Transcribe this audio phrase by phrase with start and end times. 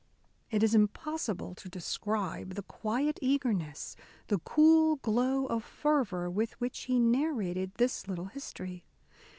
[0.49, 3.95] It is impossible to describe the quiet eagerness,
[4.29, 8.83] the cool glow of fervour with which he narrated this little history.